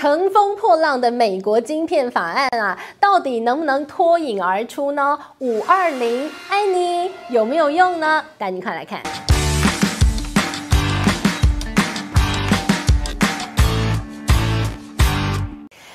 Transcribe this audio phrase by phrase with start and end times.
[0.00, 5.18] 乘风破浪的美国晶片法案啊，到底能不能脱颖而出呢？
[5.40, 8.24] 五二零爱你有没有用呢？
[8.38, 9.02] 赶紧快来看。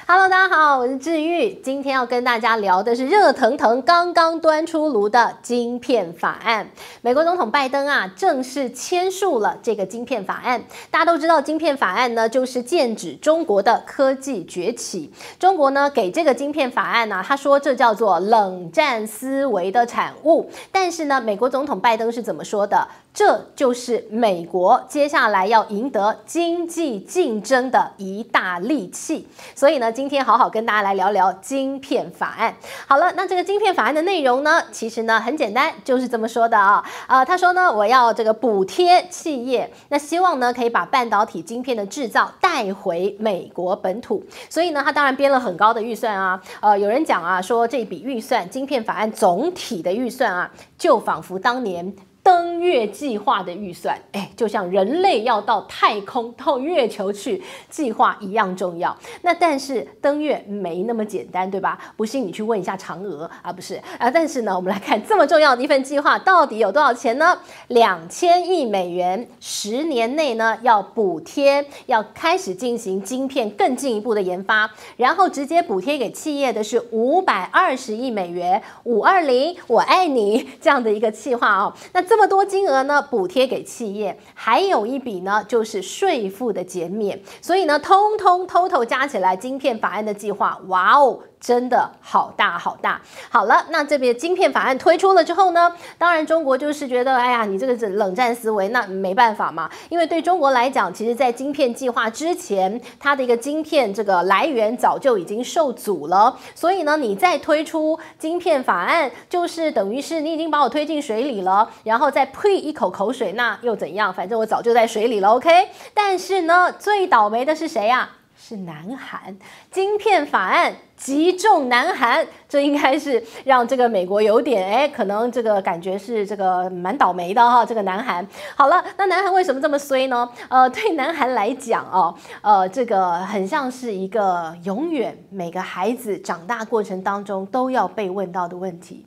[0.07, 1.51] Hello，大家好，我是志玉。
[1.63, 6.69] 今天要跟大家聊的是热腾腾、刚刚端出炉的晶片法案。
[7.01, 10.63] 美国总统拜登啊，正式签署了这个晶片法案。
[10.91, 15.11] 大家都知道，晶片法案呢，就是剑指中国的科技崛起。
[15.39, 20.47] 中国呢，给这个晶片法案呢、他说这叫做冷战思维的产物。
[20.71, 22.87] 但是呢，美国总统拜登是怎么说的？
[23.11, 29.25] 这就是美国接下来要赢得经济竞争的一大利器。
[29.55, 32.53] 所以呢，今天好好跟大家来聊聊晶片法案。
[32.85, 36.83] 好了，那这个晶片法案的内容呢，其实呢很简单，就是这么说的啊。
[37.07, 44.21] 呃，他说呢，我要这个补贴企业，那希望呢可以把半导体晶片的制造带回美国本土。
[44.49, 46.41] 所以呢，他当然编了很高的预算啊。
[46.59, 51.95] 呃，有人讲啊，说这笔预算，晶片法案总体的预算啊，就仿佛当年。
[52.25, 58.97] 登月计划的预算，哎，就像人类要到太空、到月球去计划一样重要。
[59.21, 61.77] 那但是登月没那么简单，对吧？
[61.95, 64.09] 不信你去问一下嫦娥啊，不是啊。
[64.09, 67.37] 但是呢，我们来看这么重要的一份计划，到底有多少钱呢？
[67.67, 81.71] 两千亿美元，十年内呢要补贴，要开始进行晶片更进一步的研发，然后直接补贴给企业的是五百二十亿美元，五二零我爱你这样的一个计划哦。
[81.93, 91.19] 那这这么多金额呢，补贴给企业，还有一笔呢，就是税负的减免，所以呢，通通 total 加起来，晶片法案的计划，哇哦！
[91.45, 92.99] 真的好大好大。
[93.29, 99.69] 好了，那这边晶片法案推出了之后呢，当然中国就是觉得，哎呀，你这个是冷战思维，那没办法嘛。
[99.89, 106.35] 因为对中国来讲，其实在晶片计划之前，它的一个晶片这个来源早就已经受阻了。
[106.55, 114.11] 所以呢，你再推出晶片法案，就是等于是你已经把我推进水里了，然后再呸一口口水，那又怎样？
[114.11, 115.69] 反正我早就在水里了，OK。
[115.93, 118.09] 但是呢，最倒霉的是谁呀？
[118.47, 119.35] 是南韩
[119.71, 127.65] 晶片法案击中南韩，这应该是让这个美国有点哎，可能这个感觉是这个蛮倒霉的哈。
[127.65, 128.23] 这个南韩
[128.55, 130.29] 好了，那南韩为什么这么衰呢？
[130.47, 139.03] 呃，对南韩来讲哦，呃，这个很像是一个永远每个孩子长大过程当中都要被问到的问题。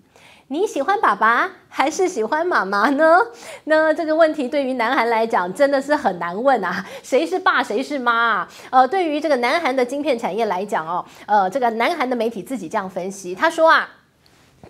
[0.51, 3.19] 你喜欢爸爸还是喜欢妈妈呢？
[3.65, 8.49] 那这个问题对于南韩来讲真的是很难问啊，谁是爸谁是妈啊？
[8.71, 13.87] 呃，对于这个南韩的晶片产业来讲哦，呃，这个南韩的媒体自己这样分析，他说啊。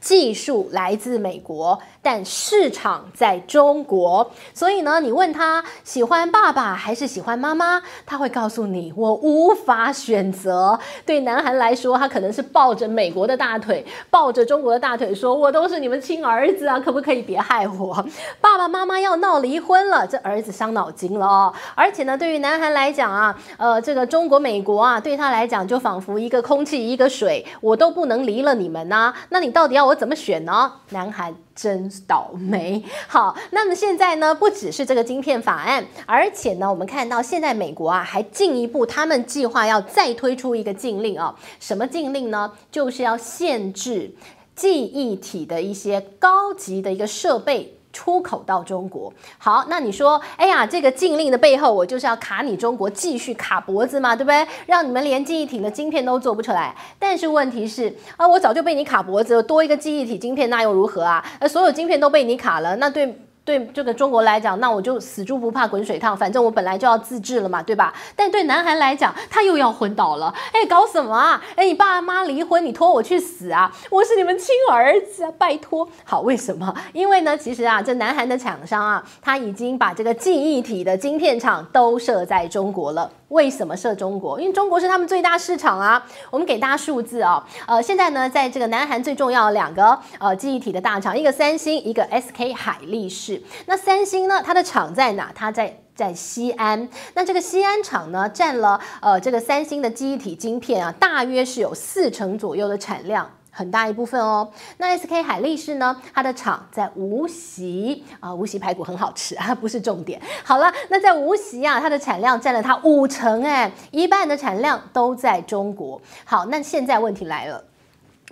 [0.01, 4.31] 技术来自美国，但市场在中国。
[4.55, 10.79] 所以呢，你问他喜欢爸爸还是喜欢妈妈，他会告诉你，我无法选择。
[11.05, 18.07] 对南韩来说，他可能是抱着美国的大腿，抱着中国的大腿，说我都是你们亲儿子啊，可不可以别害我？
[18.41, 21.53] 爸爸妈妈要闹离婚了，这儿子伤脑筋了哦。
[21.75, 29.13] 而且呢，对于南韩来讲啊，呃，这个中国、美国啊，对他来讲就仿佛一个空气，一个水，我都不能离了你们呐。
[29.31, 29.88] 那你到底要？
[29.89, 30.73] 我怎么选呢？
[30.91, 32.85] 男孩真倒霉。
[33.09, 41.35] 好，那么现在呢，不只是这个晶片法案，而且呢，我们看到现在美国啊，还进一步，他们计划要再推出一个禁令啊。
[41.59, 42.53] 什么禁令呢？
[42.71, 44.15] 就是要限制
[44.55, 47.78] 记忆体的一些高级的一个设备。
[47.99, 54.47] 出口到中国，好，那你说，哎呀，这个禁令的背后，我就是要卡你中国，继续卡脖子嘛，对不对？
[54.67, 56.73] 让你们连记忆体的晶片都做不出来。
[56.97, 61.25] 但是问题是，啊，我早就被你卡脖子了，多一个记忆体晶片，那又如何啊？
[61.41, 63.28] 呃，所有晶片都被你卡了，那对。
[63.49, 67.95] 对这个中国来讲，那我就死猪不怕滚水烫，反正我本来就要自制了嘛，对吧？
[68.15, 70.35] 但对南韩来讲，他又要昏倒了。
[70.53, 71.43] 哎，搞什么啊？
[71.57, 73.73] 哎，你爸妈离婚，你拖我去死啊？
[73.89, 75.89] 我是你们亲儿子啊，拜托。
[76.05, 76.75] 好，为什么？
[76.93, 83.11] 因为呢，其实啊，这南韩的厂商啊，他已经把这个记忆体的晶片厂都设在中国了。
[83.29, 84.41] 为什么设中国？
[84.41, 86.05] 因为中国是他们最大市场啊。
[86.31, 93.43] 我们给大家数字啊、呃，现在呢，在这个南韩最重要两个呃记忆体的大厂，一个三星，一个 SK 海力士。
[93.67, 95.31] 那三星呢，它的厂在哪？
[95.35, 96.89] 它在在西安。
[97.15, 103.31] 那这个西安厂呢，占了呃这个三星的记忆体晶片啊，大约是有四成左右的产量。
[103.59, 104.49] 很大一部分哦。
[104.77, 106.01] 那 SK 海力士呢？
[106.15, 110.23] 它的厂在无锡啊，无锡排骨很好吃啊， 不是重点。
[110.45, 116.01] 好了，那在无锡啊，它的产量占了它五成，哎，一半的产量都在中国。
[116.25, 117.65] 好，那现在问题来了，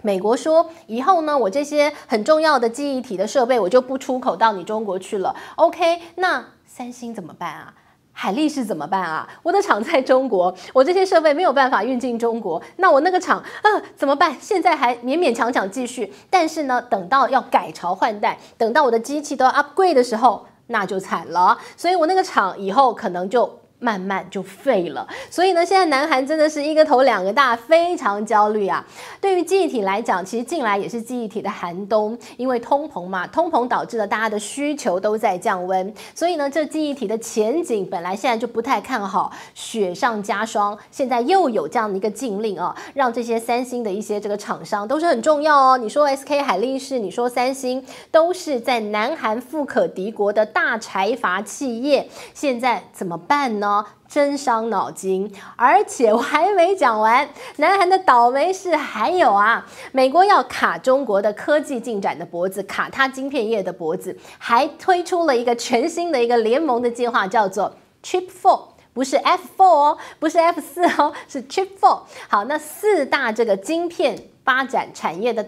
[0.02, 5.34] 美国说以后呢，我这些很重要的记忆体的设备，我就不出口到你中国去了。
[5.56, 7.74] OK，那三星怎么办啊？
[8.18, 9.28] 海力士怎么办啊？
[9.42, 14.34] 我的厂在中国，我这些设备没有办法运进中国，那我那个厂啊怎么办？
[14.40, 21.58] 现在还勉勉强强继续，但是呢，等到要改朝换代，等到我的机器都要 upgrade 的时候，那就惨了。
[21.76, 23.60] 所以我那个厂以后可能就。
[23.78, 28.84] 慢慢就废了，所以呢，现在南韩真的是一个头两个大，非常焦虑啊。
[29.20, 45.76] 对于记忆体来讲，其实近来也是记忆体的寒冬，因为通膨嘛，通膨导致了大家的需求都在降温，所以呢，这记忆体的前景本来现在就不太看好，雪上加霜，现在又有这样的一个禁令啊，让这些三星的一些这个厂商都是很重要哦。
[45.76, 53.65] 你说 SK 海力士，你说三星，都是在南韩富可敌国的大财阀企业，现在怎么办呢？
[54.08, 68.60] 真伤脑筋，而且我还没讲完，南韩的倒霉事还有啊，美国要卡中国的科技进展的脖子，卡它晶片业的脖子，还推出了一个全新的一个联盟的计划，叫做 Chip Four，
[68.92, 72.02] 不是 F Four 哦，不是 F 四哦，是 Chip Four。
[72.28, 75.44] 好，那四大这个晶片发展产业的。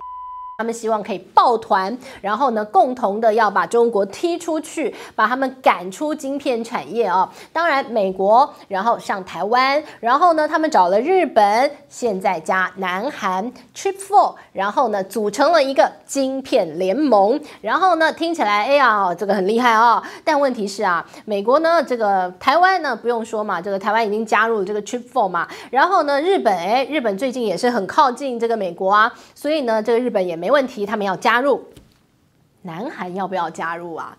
[0.58, 7.32] 他们希望可以抱团，然后呢，共同的要把中国踢出去，把他们赶出晶片产业啊。
[7.52, 17.40] 当然，美国，然后上台湾，然后呢，他们找了日本，现在加南韩，Chip Four，然后呢，组成了一个晶片联盟。
[17.60, 20.02] 然后呢，听起来，哎呀，这个很厉害啊。
[20.24, 25.46] 但问题是啊，美国呢，这个台湾呢，不用说嘛，这个台湾已经加入了这个 Chip Four 嘛。
[25.70, 30.47] 然后呢，日本，哎，日本最近也是很靠近这个美国啊，所以呢，这个日本也没。
[30.48, 31.62] 没问题，他们要加入，
[32.62, 34.16] 南韩要不要加入啊？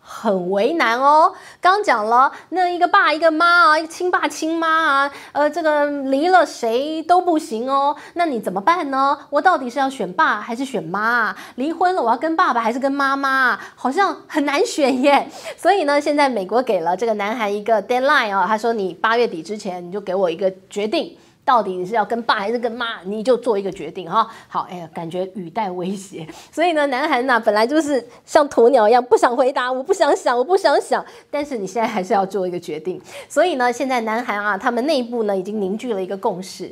[0.00, 1.34] 很为难哦。
[1.60, 7.96] 刚讲了，那一个爸一个妈啊，一个亲爸亲妈啊，呃，这个离了谁都不行哦。
[8.14, 9.18] 那你怎么办呢？
[9.30, 11.34] 我到底是要选爸还是选妈？
[11.56, 13.58] 离婚了，我要跟爸爸还是跟妈妈？
[13.74, 15.28] 好像很难选耶。
[15.56, 21.18] 所以呢，现在美国给了这个男孩一个 deadline 哦，他说你八月底之前你就给我一个决定。
[21.48, 23.00] 到底你是要跟爸还是跟妈？
[23.04, 24.28] 你就做一个决定哈。
[24.48, 26.28] 好，哎呀，感觉语带威胁。
[26.52, 31.02] 所以呢，南韩呐本来就是像鸵鸟一样，不想回答，我不想想，我不想想。
[31.30, 33.00] 但是你现在还是要做一个决定。
[33.30, 36.70] 所以呢，现在南韩啊，他们内部呢已经凝聚了一个共识，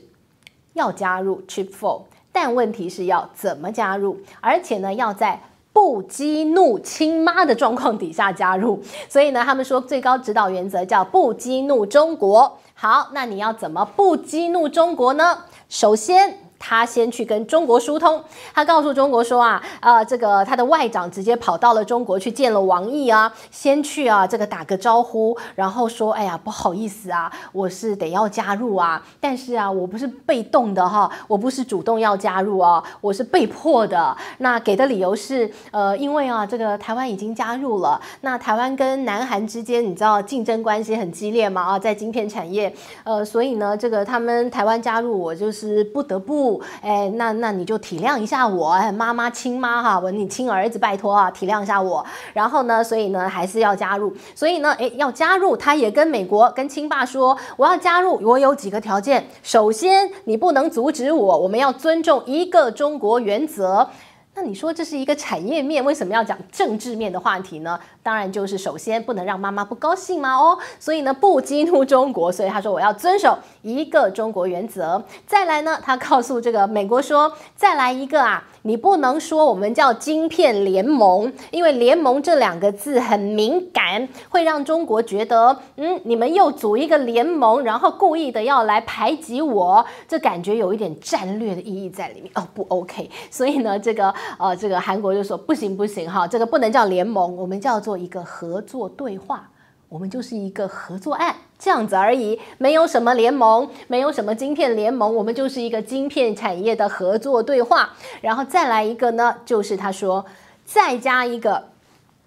[0.75, 5.40] 要加入 Chip Four，但问题是要怎么加入，而且呢要在
[5.76, 8.82] 不激怒亲妈的状况底下加入。
[9.11, 12.58] 所以呢，他们说最高指导原则叫不激怒中国。
[12.73, 15.40] 好，那你要怎么不激怒中国呢？
[15.69, 16.45] 首先。
[16.58, 18.22] 他先去跟中国疏通，
[18.54, 34.16] 他告诉中国说啊，呃，这个他的外长直接跑到了中国去见了王毅啊，先去啊，这个打个招呼，然后说，哎呀，不好意思啊，我是得要加入啊，但是啊，我不是被动的哈，我不是主动要加入啊，我是被迫的。
[34.38, 42.74] 那给的理由是，呃，因为啊，这个台湾已经加入了，那台湾跟南韩之间，你知道竞争关系很激烈嘛啊，在晶片产业，
[43.04, 46.45] 呃，所以呢，这个他们台湾加入我就是不得不。
[46.81, 52.04] 哎，那那你就体谅一下我，妈妈亲妈哈，我你亲儿子，拜托啊，体谅一下我。
[52.32, 54.14] 然后呢，所以呢，还是要加入。
[54.34, 59.26] 所以呢，哎，要加入，他也跟美国跟亲爸说，我要加入，我有几个条件。
[59.43, 63.88] 首先，你不能阻止我，我们要尊重一个中国原则。
[64.38, 67.80] 那你说这是一个产业面，为什么要讲政治面的话题呢？
[68.02, 75.02] 当然就是首先不能让妈妈不高兴嘛哦，所以呢，不激怒中国，所以他说我要遵守一个中国原则。
[75.26, 93.11] 再来呢，他告诉这个美国说，再来一个啊，你不能说我们叫晶片联盟，因为联盟这两个字很敏感，会让中国觉得嗯，你们又组一个联盟，然后故意的要来排挤我，这感觉有一点战略的意义在里面哦，不 OK。
[93.30, 97.97] 所以呢，这个呃，这个韩国就说不行不行哈，这个不能叫联盟，我们叫做。
[97.97, 99.49] 一个合作对话，
[99.88, 107.95] 我们就是一个合作案，这样子而已，没有什么联盟，没有什么晶片联盟，我们就是一个晶片产业的合作对话。
[108.21, 110.26] 然后再来一个呢，就是他说
[110.66, 111.68] 再加一个，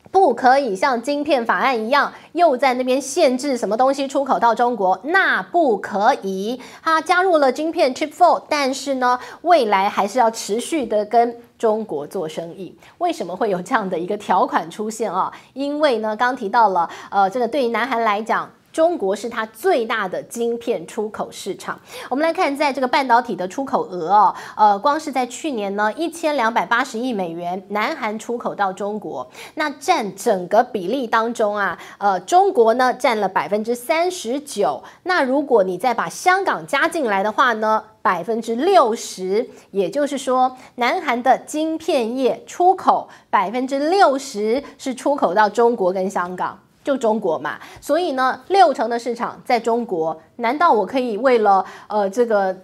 [0.10, 6.60] 不可以像晶片法案一样，又在那边限制什么东西出口到中国，那不可以。
[6.82, 11.38] 他加入了晶片 Chip Four，但是呢，未来还是要持续的跟。
[11.60, 15.32] 中国做生意，为什么会有这样的一个条款出现啊？
[15.54, 18.50] 因为呢，刚提到了，呃，这个对于南韩来讲。
[18.72, 21.80] 中国是它最大的晶片出口市场。
[22.10, 34.84] 我们来看，在这个半导体的出口额哦，呃，光是在去年呢，一千两百八十亿美元，南韩出口到中国，那占整个比例当中啊，呃，中国呢占了百分之三十九。
[35.04, 39.50] 那如果你再把香港加进来的话呢，百分之六十。
[39.72, 46.60] 也就是说，南韩的晶片业出口百分之六十是出口到中国跟香港。
[46.84, 52.56] 就中国嘛，所以呢，六成的市场在中国，难道我可以为了呃这个？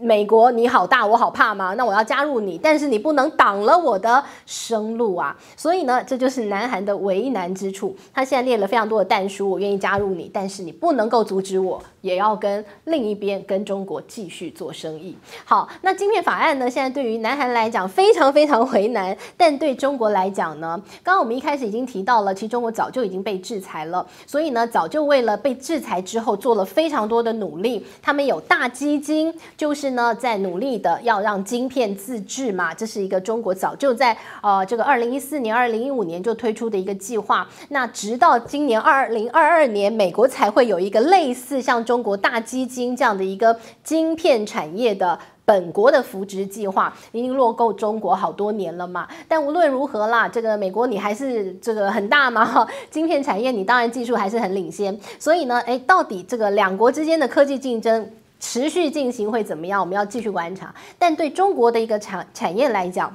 [0.00, 1.74] 美国你好大我好怕吗？
[1.74, 5.36] 那我要加入你，但是你不能挡了我的生路啊！
[5.56, 7.94] 所以呢，这就是南韩的为难之处。
[8.14, 15.14] 他现在列了非常多的但书，我愿意加入你，但是你不能够阻止我，也要跟另一边跟中国继续做生意。
[15.44, 16.70] 好，那晶片法案呢？
[16.70, 20.80] 现在对于南韩来讲非常非常为难，但对中国来讲呢？
[21.02, 27.84] 刚刚我们一开始已经提到了，其实中国早就已经被制裁了，所以呢，早就为了被制裁之后做了非常多的努力。
[28.00, 29.89] 他们有大基金，就是。
[29.90, 37.48] 呢，在努力的要让晶片自制嘛，这是一个中国早就在呃这个二零一四年、二零一五年就推出的一个计划。
[37.68, 49.08] 那直到今年二零二二年，美国才会有一个类似像中国大基金这样的一个晶片产业的本国的扶植计划，已经落够中国好多年了嘛。
[49.26, 54.96] 但无论如何啦，这个美国你还是这个很大嘛，哈，晶片产业你当然技术还是很领先。
[55.18, 58.10] 所以呢，诶，到底这个两国之间的科技竞争？
[58.40, 59.80] 持续进行会怎么样？
[59.80, 60.74] 我们要继续观察。
[60.98, 63.14] 但对中国的一个产产业来讲，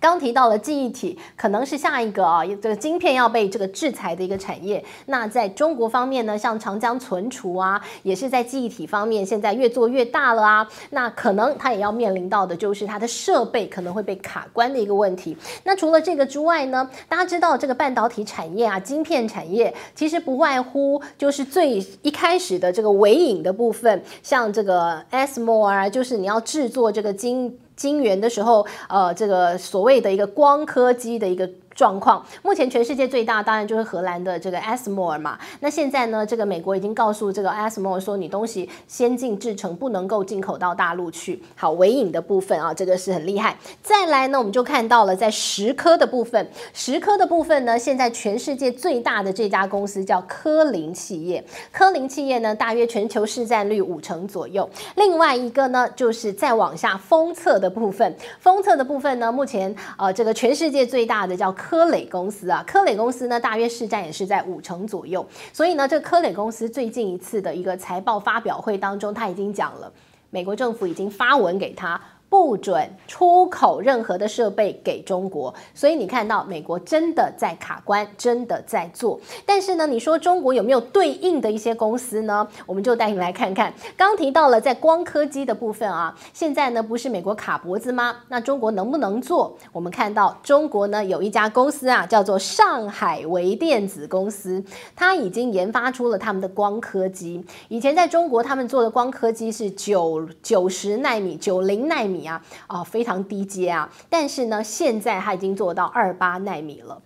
[0.00, 4.84] 刚提到了记忆体，可能是下一个啊，这个晶片要被这个制裁的一个产业。
[5.06, 10.68] 那在中国方面呢，像长江存储啊，也是在记忆体方面现在越做越大了啊。
[10.90, 15.36] 那可能它也要面临到的就是它的设备可能会被卡关的一个问题。
[15.64, 27.58] 那除了这个之外呢，大家知道这个半导体产业啊，晶片产业其实不外乎就是最一开始的这个微影的部分，像这个 ASML 啊，就是你要制作这个晶。
[27.78, 31.48] 晶圆的时候，呃，这个所谓的一个光刻机的一个。
[31.78, 35.38] 状况，目前全世界最大当然就是荷兰的这个 ASML 嘛。
[35.60, 41.40] 那现在呢，这个美国已经告诉这个 ASML 说，你东西先进制成不能够进口到大陆去。
[41.54, 43.56] 好，微影的部分啊，这个是很厉害。
[43.80, 51.44] 再来呢，我们就看到了在蚀刻的部分，蚀刻的部分呢，现在全世界最大的这家公司叫科林企业。
[51.70, 54.68] 科林企业呢，大约全球市占率五成左右。
[54.96, 61.67] 另外一个呢，就是再往下封测的部分，封测的部分呢，目前呃，这个全世界最大的叫科。
[61.68, 65.26] 科磊公司啊，科磊公司呢，大约市占也是在五成左右。
[65.52, 69.92] 所以呢，这个科磊公司最近一次的一个财报发表会当中，他已经讲了，
[70.30, 72.00] 美国政府已经发文给他。
[72.30, 79.18] 不准出口任何的设备给中国，所以你看到美国真的在卡关，真的在做。
[79.46, 82.46] 但是呢，你说中国有没有对应的一些公司呢？
[82.66, 83.72] 我们就带你来看看。
[83.96, 88.16] 刚提到了在光刻机的部分啊，现在呢不是美国卡脖子吗？
[88.28, 89.56] 那中国能不能做？
[89.72, 94.62] 我们看到中国呢有一家公司啊，叫做上海微电子公司，
[94.94, 97.42] 它已经研发出了他们的光刻机。
[97.68, 102.17] 以前在中国他们做的光刻机是九九十纳米、九零纳米。
[102.26, 102.42] 啊，
[102.84, 107.00] 非常低阶啊，但是呢，现在它已经做到二八纳米了，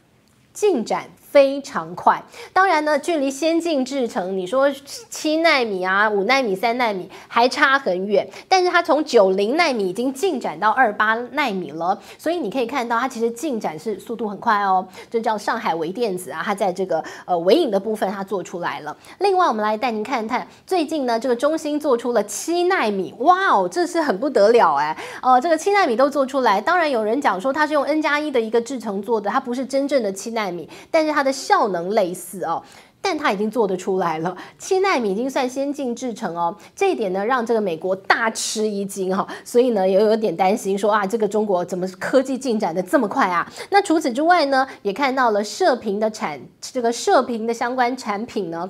[0.53, 1.09] 进展。
[1.33, 4.71] 非常快，当然呢，距离先进制程，你说
[5.09, 14.87] 七纳米啊、五纳米、三纳米还差很远，但是它从九零纳米已经进展到二八纳米了，所以你可以看到它其实进展是速度很快哦。
[15.11, 18.95] 这叫上海微电子啊，它在这个呃微影的部分它做出来了。
[19.21, 26.61] 另外，我们来带您看看，最近呢，这个中芯做出了七纳米，哇哦，这是很不得了哎，呃，这个七纳米都做出来。
[26.61, 31.23] 当然有人讲说它是用 N 加一的一个制程做的，它不是真正的七纳米，但是它。
[31.23, 32.61] 的效能类似哦，
[33.01, 43.49] 但它已经做得出来了，七纳米已经算先进制程哦，这一点呢让这个美国大吃一惊哈，所以呢也有点担心说啊，这个中国怎么科技进展的这么快啊？
[43.71, 48.69] 那除此之外呢，也看到了射频的产这个射频的相关产品呢。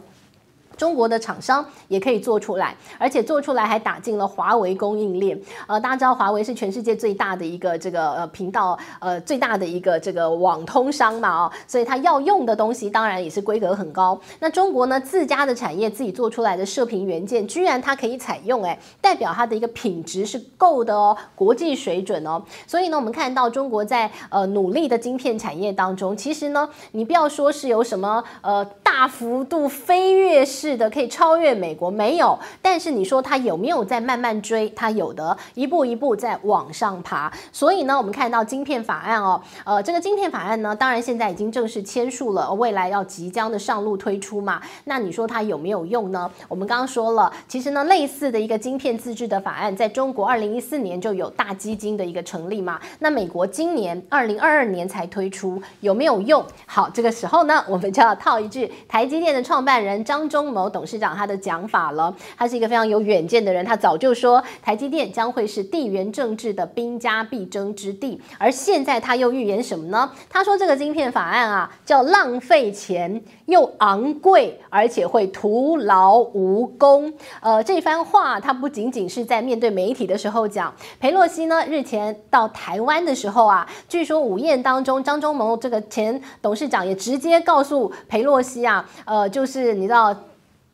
[0.83, 5.41] 中国的厂商也可以做出来，而且做出来还打进了华为供应链。
[5.69, 14.21] 呃，大家知道华为是全世界最大的一个这个呃频道，呃最大的一个这个网通商嘛，哦，所以它要用的东西当然也是规格很高。
[14.41, 22.43] 那中国呢，自家的产业自己做出来的射频元件，居然它可以采用，哎，代表它的一个品质是够的哦，国际水准哦。
[22.67, 30.72] 所以呢，我们看到中国在呃努力的晶片产业当中，其实呢，你不要说是有什么呃大幅度飞跃式。
[30.73, 32.38] 是的，可以超越美国没有？
[32.62, 34.71] 但是你说它有没有在慢慢追？
[34.71, 37.31] 它有的，一步一步在往上爬。
[37.52, 44.62] 所以呢，我们看到晶片法案哦，呃，这个晶片法案呢，当然现在已经正式签署了，未来要即将的上路推出嘛。
[44.85, 46.31] 那你说它有没有用呢？
[46.49, 52.81] 我们刚刚说了，其实呢，类似的一个晶片自制的法案，在中国二零一四年就有大基金的一个成立嘛。
[53.00, 56.43] 那美国今年二零二二年才推出，有没有用？
[56.64, 62.14] 好，这个时候呢，我们就要套一句台积电的创办人张忠谋董事长他的讲法了。
[62.37, 68.21] 他是一个非常有远见的人，他早就说台积电将会是地缘政治的兵家必争之地。
[68.38, 70.11] 而现在他又预言什么呢？
[70.28, 77.12] 他说这个晶片法案啊，叫浪费钱又昂贵，而且会徒劳无功。
[77.40, 80.75] 呃，这番话他不仅仅是在面对媒体的时候讲。
[81.00, 90.14] 裴洛西呢，日前到台湾的时候啊，据说午宴当中，张忠谋这个前董事长也直接告诉裴洛西啊，呃，就是你知道。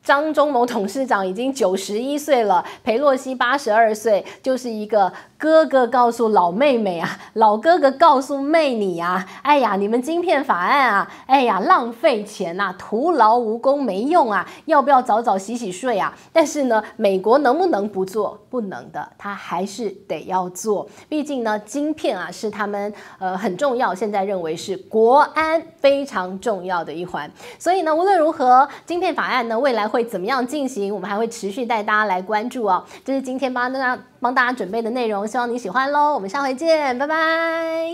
[0.08, 16.12] 张忠谋董事长已经九十一岁了，裴洛西八十二岁，就是一个哥哥告诉老妹妹啊，老哥哥告诉妹你啊，哎呀，你们晶片法案啊，哎呀，浪费钱呐、徒劳无功，没用啊，要不要早早洗洗睡啊？
[16.32, 18.36] 但是呢，美国能不能不做？
[18.50, 27.30] 不能的，他还是得要做，毕竟呢，晶片啊是他们呃很重要，现在认为是国安非常重要的一环，
[27.60, 30.08] 所以呢，无论如何，晶片法案呢未来会。
[30.08, 30.94] 怎么样进行？
[30.94, 32.82] 我们还会持续带大家来关注哦。
[33.04, 36.14] 这是今天帮大家帮大家准备的内容，希望你喜欢喽。
[36.14, 37.86] 我们下回见，拜拜。